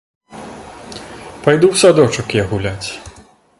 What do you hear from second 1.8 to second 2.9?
садочак я гуляць.